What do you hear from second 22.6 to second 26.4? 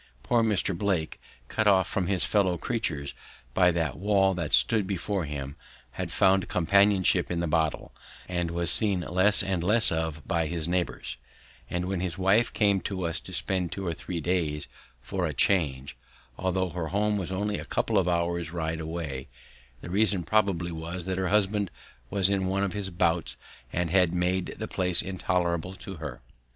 of his bouts and had made the place intolerable to her.